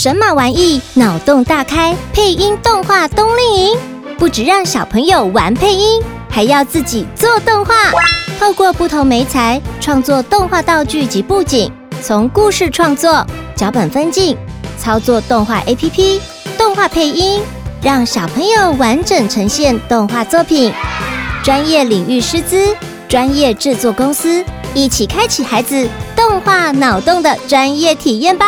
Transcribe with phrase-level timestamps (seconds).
[0.00, 3.78] 神马玩意脑洞大开配音动画冬令营，
[4.18, 7.74] 不止让小朋友玩配音，还要自己做动画。
[8.38, 11.70] 透过不同媒材创作动画道具及布景，
[12.02, 13.22] 从故事创作、
[13.54, 14.34] 脚本分镜、
[14.78, 16.18] 操作动画 APP、
[16.56, 17.42] 动画配音，
[17.82, 20.72] 让小朋友完整呈现动画作品。
[21.44, 22.74] 专业领域师资、
[23.06, 24.42] 专业制作公司，
[24.72, 25.86] 一起开启孩子
[26.16, 28.46] 动画脑洞的专业体验吧！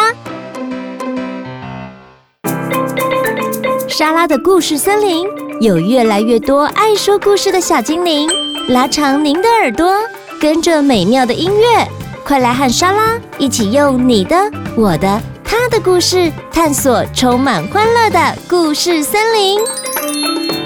[3.92, 5.26] 莎拉的故事森林
[5.60, 8.26] 有越来越多爱说故事的小精灵。
[8.68, 9.92] 拉长您的耳朵，
[10.40, 11.86] 跟着美妙的音乐，
[12.24, 20.61] 快来和莎拉一起用你的、我的、他的故事，探索充满欢乐的故事森林。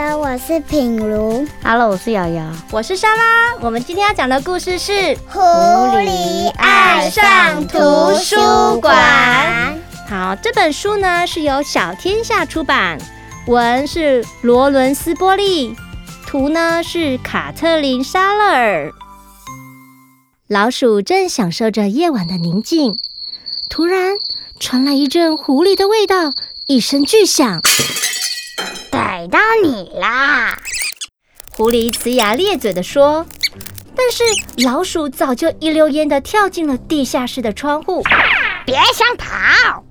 [0.00, 1.44] Hello，我是品如。
[1.60, 2.48] Hello，我是瑶瑶。
[2.70, 3.56] 我是莎拉。
[3.60, 4.92] 我们今天要讲的故事是
[5.28, 8.94] 《狐狸爱上图书馆》。
[10.08, 12.96] 好，这本书呢是由小天下出版。
[13.48, 15.74] 文是罗伦斯波利，
[16.28, 18.92] 图呢是卡特琳沙勒尔。
[20.46, 22.96] 老鼠正享受着夜晚的宁静，
[23.68, 24.16] 突然
[24.60, 26.30] 传来一阵狐狸的味道，
[26.66, 28.07] 一声巨响，逮
[29.28, 30.58] 到你啦！
[31.50, 33.26] 狐狸呲牙咧嘴地说。
[33.96, 34.22] 但是
[34.64, 38.00] 老鼠早就一溜烟地跳进了地下室的窗户，
[38.64, 39.82] 别想跑！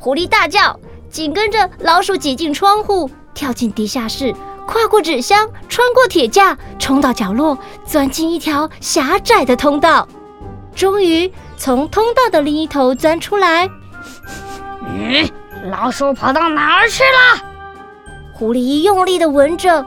[0.00, 0.78] 狐狸大叫。
[1.08, 4.34] 紧跟着老鼠挤进窗户，跳进地下室，
[4.66, 10.08] 跨过纸箱，穿过铁架，冲到角落，钻进一条狭窄的通道，
[10.74, 13.68] 终于从通道的另一头钻出来。
[14.88, 15.30] 嗯，
[15.70, 17.51] 老鼠跑到哪儿去了？
[18.42, 19.86] 狐狸用力的闻着，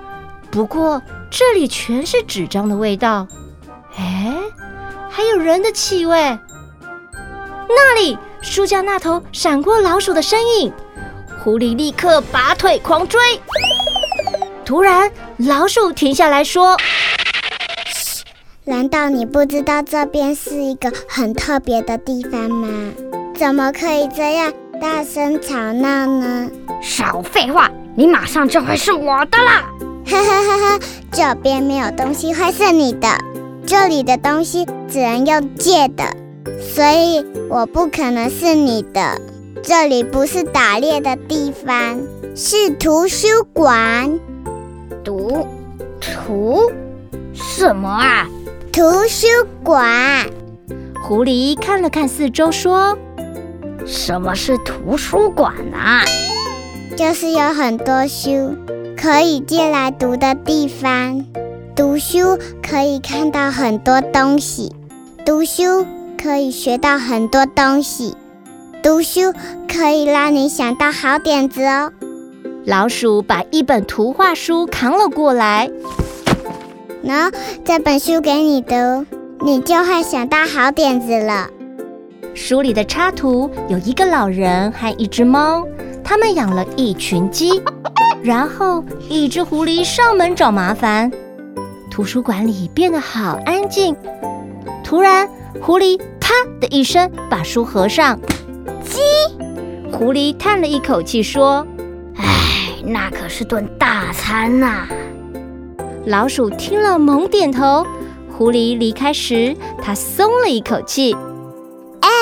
[0.49, 3.27] 不过这里全是纸张的味道。
[3.97, 4.33] 哎，
[5.09, 6.39] 还有人的气味。
[7.67, 10.71] 那里，书架那头闪过老鼠的身影。
[11.43, 13.19] 狐狸立刻拔腿狂追，
[14.63, 16.77] 突然老鼠停下来说
[18.63, 22.69] ：“难道你不知道这边是一个很特别的地方吗？
[23.35, 26.49] 怎么可以这样大声吵闹呢？”
[26.81, 29.63] 少废话，你马上就会是我的啦！
[30.05, 30.85] 哈哈哈哈！
[31.11, 33.07] 这边没有东西会是你的，
[33.65, 36.03] 这里的东西只能用借的，
[36.59, 39.19] 所以我不可能是你的。
[39.63, 42.01] 这里不是打猎的地方，
[42.35, 44.19] 是图书馆。
[45.03, 45.47] 读
[46.01, 46.71] 图
[47.33, 48.27] 什么啊？
[48.73, 49.27] 图书
[49.63, 50.29] 馆。
[51.01, 52.97] 狐狸看了看四周，说
[53.87, 56.03] ：“什么是图书馆啊？
[56.95, 58.55] 就是有很多书
[58.95, 61.25] 可以借来读的地方。
[61.75, 64.73] 读书可以看到很多东西，
[65.25, 65.85] 读书
[66.17, 68.15] 可以学到很多东西。”
[68.81, 69.33] 读书
[69.67, 71.91] 可以让你想到好点子哦。
[72.65, 75.69] 老鼠把一本图画书扛了过来，
[77.03, 77.33] 喏，
[77.65, 79.05] 这本书给你读，
[79.41, 81.49] 你就会想到好点子了。
[82.33, 85.65] 书里的插图有一个老人和一只猫，
[86.05, 87.59] 他们养了一群鸡，
[88.21, 91.11] 然后一只狐狸上门找麻烦。
[91.89, 93.95] 图书馆里变得好安静。
[94.83, 95.27] 突然，
[95.59, 98.19] 狐狸啪的一声把书合上。
[98.83, 98.99] 鸡，
[99.91, 101.65] 狐狸叹了一口气说
[102.17, 104.87] ：“唉，那可是顿大餐呐。”
[106.05, 107.83] 老鼠听了猛点头。
[108.37, 111.15] 狐狸离开时，他松了一口气。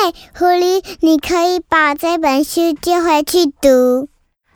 [0.04, 4.10] 哎，狐狸，你可以把这本书借回去读。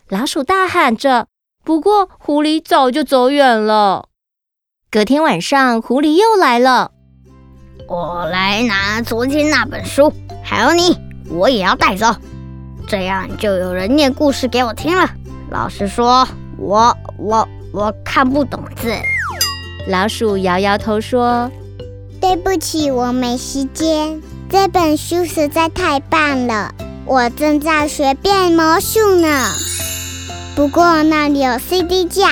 [0.10, 1.28] 老鼠大喊着。
[1.64, 4.10] 不过，狐狸早就走远了。
[4.92, 6.92] 隔天晚上，狐狸又来了。
[7.88, 10.12] 我来拿昨天那本书，
[10.44, 10.98] 还有你。
[11.30, 12.14] 我也要带走，
[12.86, 15.10] 这样就有人念故事给我听了。
[15.50, 16.28] 老实说，
[16.58, 18.94] 我我我看不懂字。
[19.88, 21.50] 老鼠摇摇头说
[22.20, 24.22] ：“对不起，我没时间。
[24.50, 26.74] 这本书实在太棒了，
[27.06, 29.50] 我正在学变魔术呢。
[30.56, 32.30] 不过那里有 CD 架，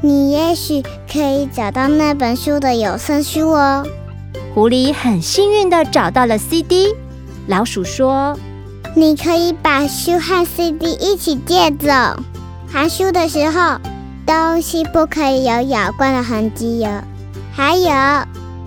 [0.00, 0.82] 你也许
[1.12, 3.86] 可以找到那本书的有声书哦。”
[4.54, 6.94] 狐狸很幸运的找到了 CD。
[7.46, 8.34] 老鼠说
[8.96, 11.88] ：“你可以把书和 CD 一起借走。
[12.66, 13.78] 还书的时候，
[14.24, 16.88] 东西不可以有咬过的痕迹哟。
[17.54, 17.92] 还有，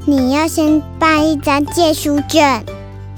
[0.06, 2.64] 你要先办一张借书证。”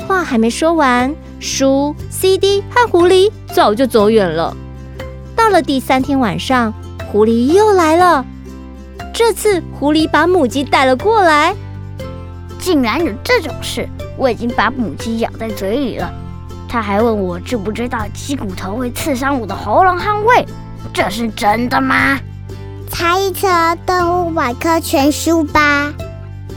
[0.08, 4.56] 话还没说完，书、CD 和狐狸早就走远了。
[5.36, 6.74] 到了第三天晚上，
[7.12, 8.26] 狐狸又来了。
[9.14, 11.54] 这次，狐狸把母鸡带了过来。
[12.58, 13.88] 竟然有这种事！
[14.18, 16.12] 我已经把母鸡咬在嘴里了。
[16.70, 20.46] 他还问我知不知道鸡骨头会刺伤我的喉咙和胃，
[20.94, 22.20] 这是真的吗？
[22.90, 25.94] 猜一猜《动物百科全书》吧。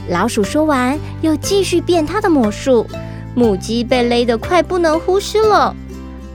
[0.09, 2.87] 老鼠说完，又继续变它的魔术。
[3.33, 5.75] 母鸡被勒得快不能呼吸了，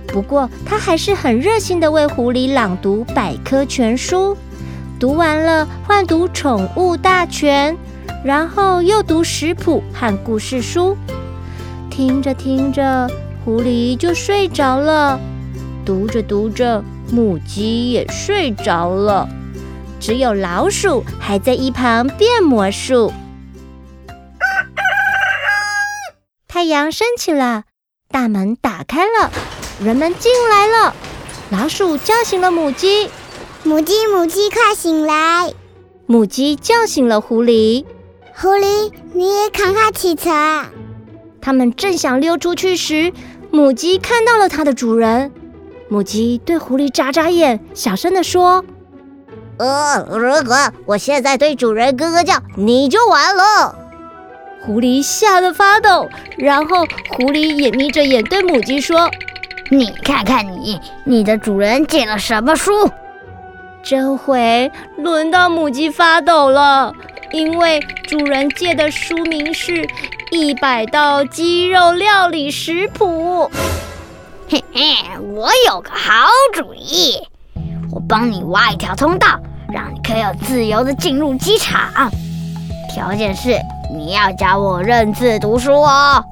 [0.07, 4.37] 不过它还是很热心的为狐狸朗读百科全书。
[4.99, 7.77] 读完了，换读宠物大全，
[8.25, 10.97] 然后又读食谱和故事书。
[11.91, 13.11] 听着听着，
[13.45, 15.21] 狐狸就睡着了。
[15.85, 16.83] 读着读着，
[17.13, 19.29] 母鸡也睡着了。
[20.01, 23.13] 只有老鼠还在一旁变魔术。
[26.57, 27.65] 太阳升起了，
[28.11, 29.31] 大门打开了，
[29.79, 30.95] 人们进来了。
[31.51, 33.11] 老鼠叫醒了母鸡。
[33.63, 35.53] 母鸡，母鸡，快醒来！
[36.07, 37.85] 母鸡叫醒了狐狸。
[38.35, 40.65] 狐狸，你也赶快起床！
[41.43, 43.13] 他们正想溜出去时，
[43.51, 45.31] 母鸡看到了它的主人。
[45.91, 48.65] 母鸡对狐狸眨眨眼，小声地说
[49.61, 50.57] ：“呃，如果
[50.87, 53.81] 我现在对主人咯咯叫，你就完了。”
[54.61, 59.09] 狐狸吓得发抖，然后狐狸也眯着眼对母鸡说
[59.71, 62.73] ：“你看看你，你的主人借了什么书？”
[63.85, 66.93] 这回轮到母鸡发抖了，
[67.31, 69.73] 因为主人借的书名是
[70.33, 73.49] 《一百道鸡肉料理食谱》。
[74.49, 74.83] 嘿嘿，
[75.35, 77.17] 我有个好主意，
[77.93, 79.41] 我帮你挖一条通道，
[79.73, 82.11] 让你可以自由的进入机场。
[82.93, 83.57] 条件是
[83.95, 86.25] 你要教我认字读书哦。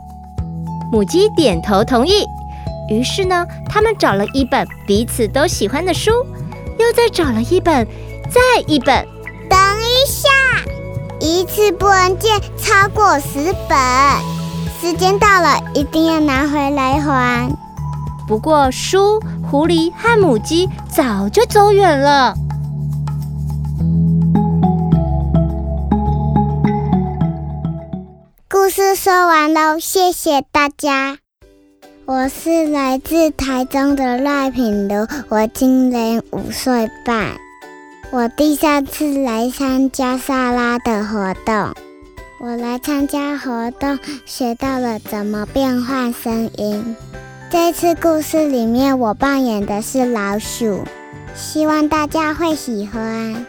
[0.90, 2.26] 母鸡点头同意。
[2.88, 6.10] 于是呢，他们找了一本彼此都喜欢的书。
[6.76, 7.86] 又再找了一本，
[8.28, 9.06] 再一本。
[9.48, 10.28] 等一下，
[11.20, 12.28] 一次不能借
[12.58, 13.78] 超过十本。
[14.80, 17.48] 时间到了，一定要拿回来还。
[18.26, 22.34] 不过，书、狐狸和母鸡早就走远了。
[29.04, 31.18] 说完喽，谢谢大家。
[32.06, 37.36] 我是来自台中的赖品如，我今年五岁半。
[38.10, 41.74] 我第三次来参加萨拉的活动，
[42.40, 46.96] 我来参加活动学到了怎么变换声音。
[47.50, 50.82] 这次故事里面我扮演的是老鼠，
[51.34, 53.44] 希望大家会喜欢。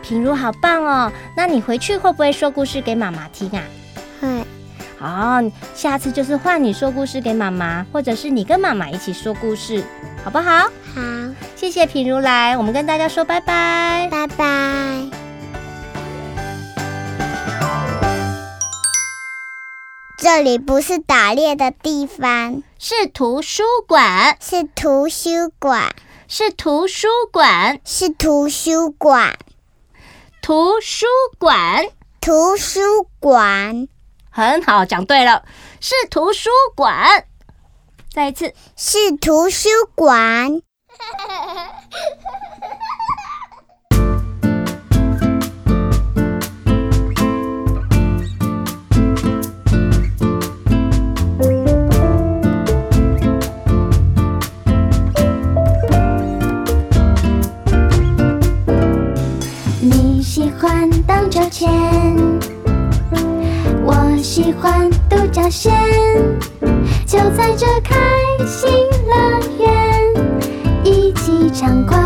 [0.00, 3.64] 品如好棒哦，那你回去会不会说故事给妈妈听啊？
[4.20, 4.28] 会。
[5.00, 5.40] 好，
[5.74, 9.82] 下次就是换你说故事给妈妈，或者是你跟妈妈一起说故事，
[10.22, 10.68] 好不好？
[10.94, 11.00] 好，
[11.56, 15.08] 谢谢品如来，我们跟大家说拜拜，拜拜。
[20.18, 25.94] 这里不是打猎的地方，是图书馆，是图书馆，
[26.28, 29.38] 是图书馆，是图书馆，
[30.42, 31.06] 图书
[31.38, 31.86] 馆，
[32.20, 32.80] 图书
[33.18, 33.88] 馆。
[34.30, 35.44] 很好，讲对了，
[35.80, 37.26] 是图书馆。
[38.12, 40.62] 再一次，是图书馆。
[64.50, 65.72] 喜欢独角仙，
[67.06, 67.94] 就在这开
[68.44, 68.68] 心
[69.06, 69.14] 乐
[69.64, 69.72] 园，
[70.82, 71.96] 一起畅快